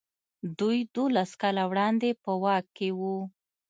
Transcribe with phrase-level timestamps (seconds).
[0.59, 3.17] دوی دولس کاله وړاندې په واک کې وو.